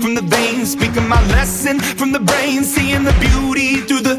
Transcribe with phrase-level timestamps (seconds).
[0.00, 4.16] from the veins, speaking my lesson from the brain, seeing the beauty through the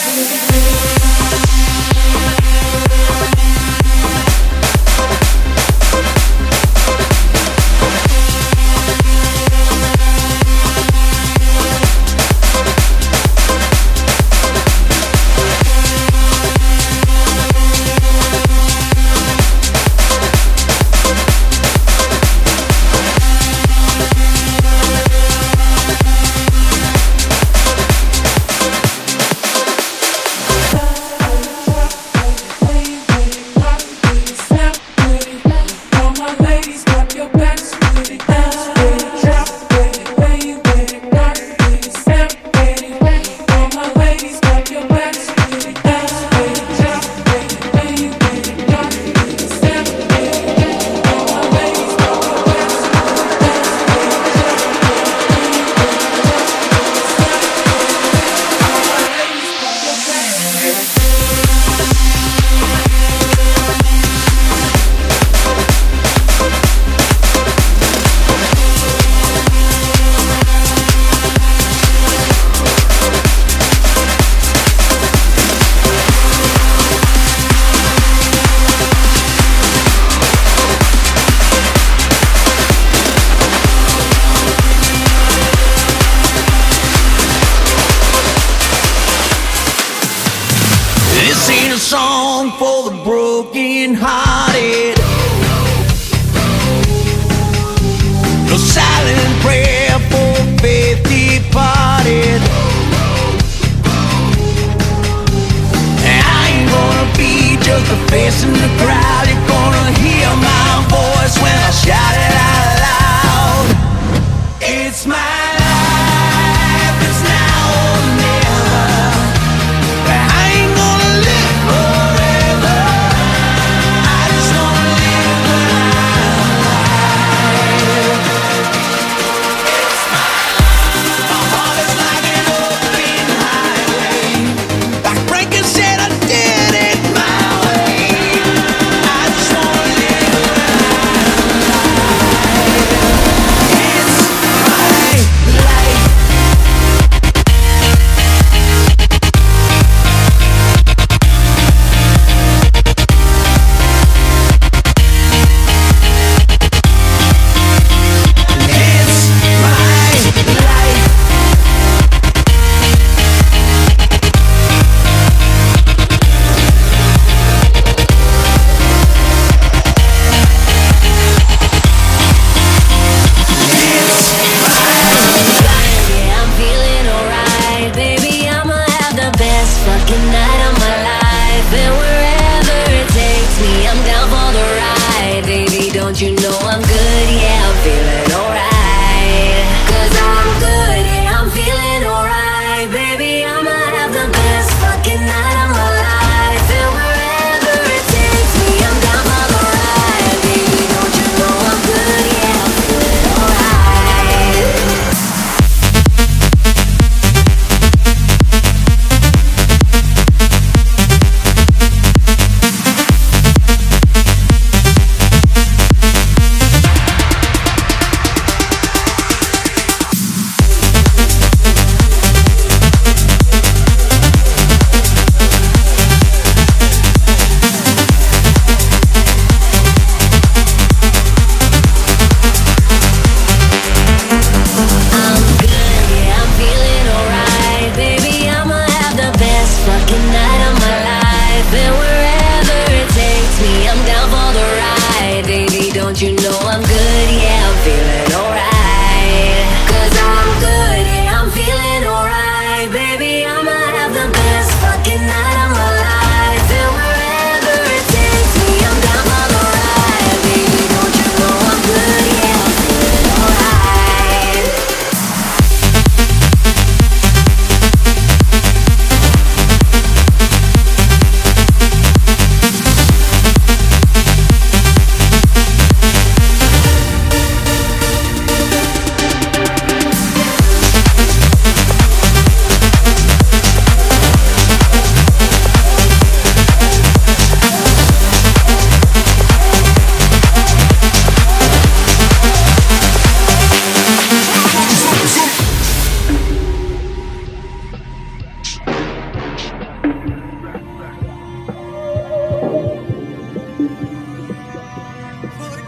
[0.00, 0.47] I
[44.70, 45.07] just wanna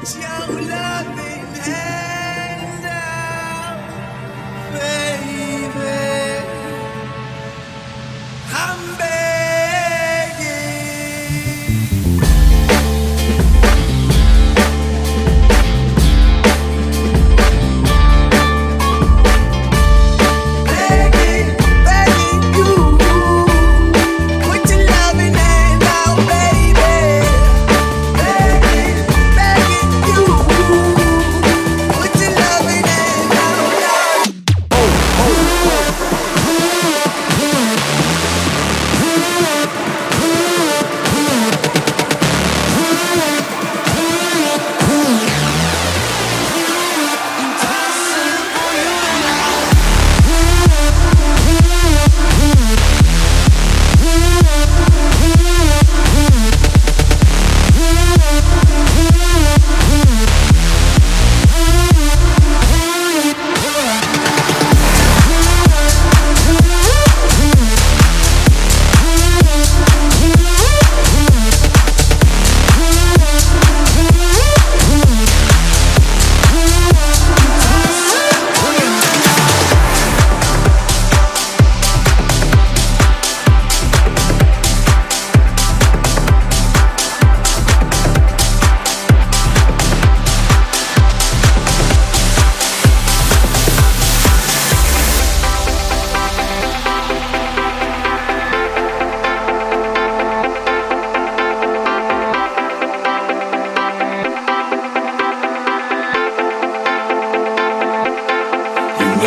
[0.02, 0.89] 叫了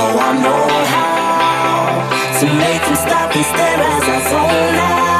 [0.03, 0.63] know I know
[0.93, 5.12] how to make them stop and stare as I fall out.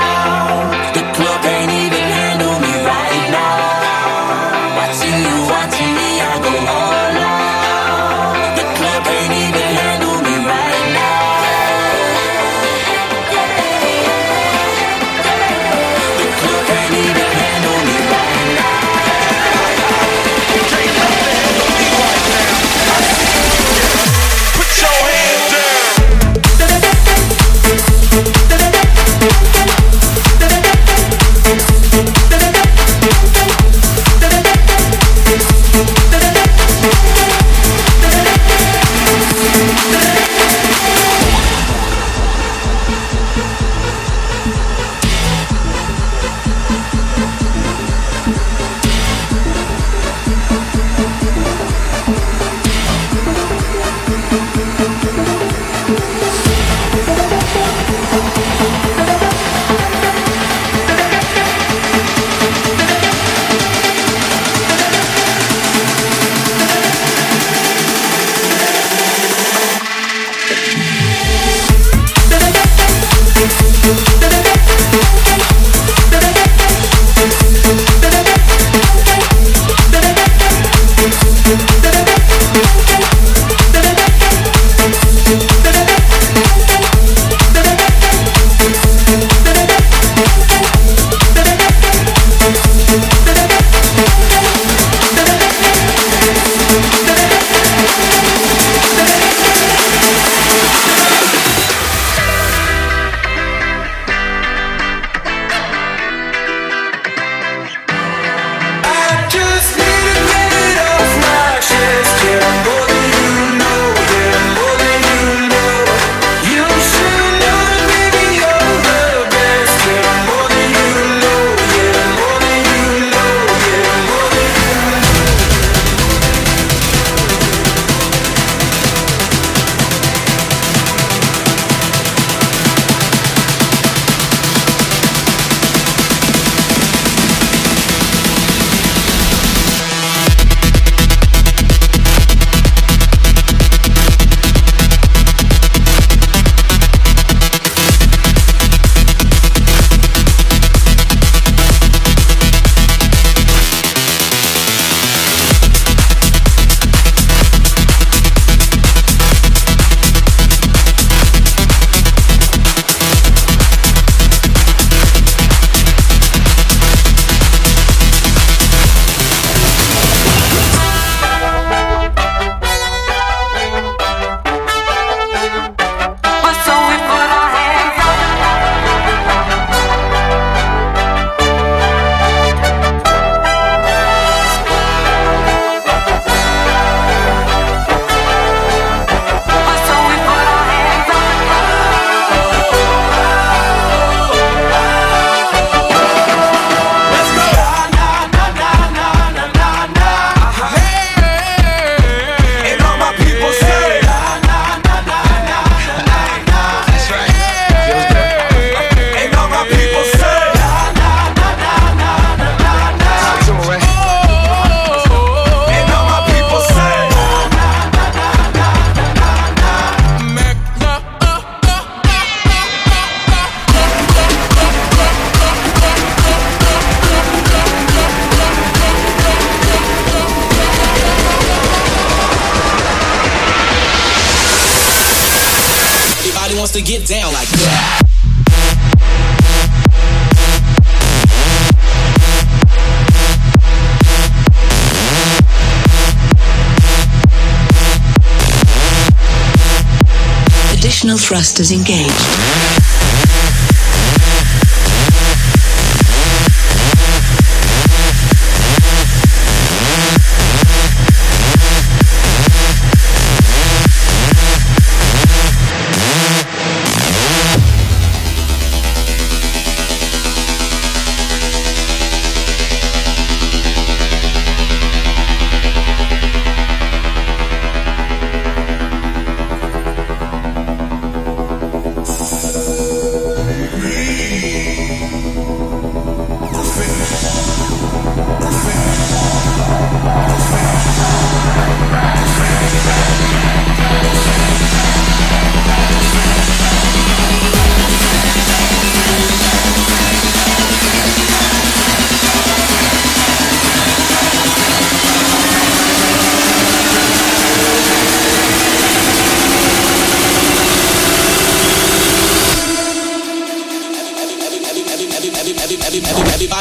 [251.12, 252.93] Thrusters engaged.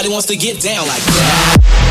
[0.02, 1.81] Everybody wants to get down like that.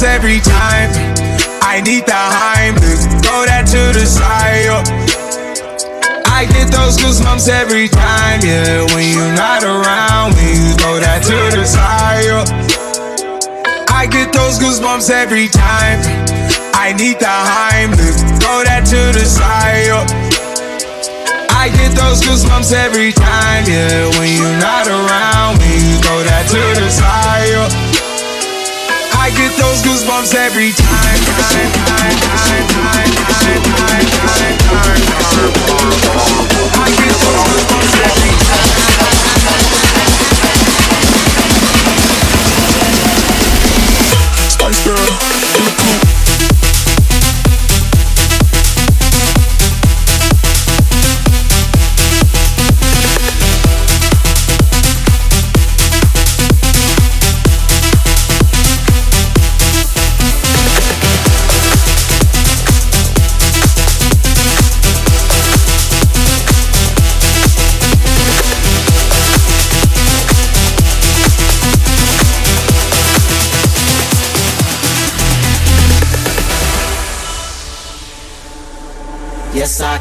[0.00, 0.90] Those every time.
[1.62, 4.64] I need the Heimlich, throw that to the side.
[4.64, 4.80] yo.
[6.26, 8.86] I get those goosebumps every time, yeah.
[8.94, 12.24] When you're not around, when you throw that to the side.
[12.24, 12.44] yo.
[13.88, 16.00] I get those goosebumps every time.
[16.74, 19.86] I need the Heimlich, throw that to the side.
[19.86, 20.00] yo.
[21.50, 24.08] I get those goosebumps every time, yeah.
[24.18, 27.89] When you're not around, when you throw that to the side.
[29.30, 31.70] I get those goosebumps every time, time.
[36.74, 38.39] I get those goosebumps every time.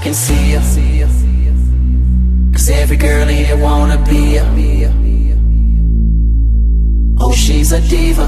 [0.09, 1.07] Can see ya.
[2.51, 4.43] Cause every girl here wanna be ya.
[7.19, 8.25] Oh, she's a diva.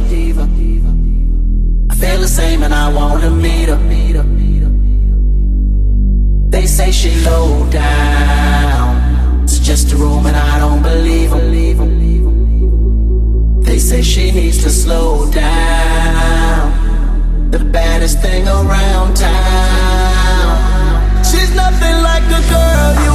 [1.89, 3.79] I feel the same and I wanna meet her.
[6.51, 9.43] They say she low down.
[9.43, 11.93] It's just a room and I don't believe 'em.
[13.67, 16.63] They say she needs to slow down.
[17.49, 20.10] The baddest thing around town
[21.55, 22.91] nothing like a girl.
[23.05, 23.10] You